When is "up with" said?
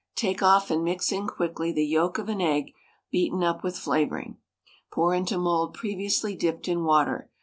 3.43-3.77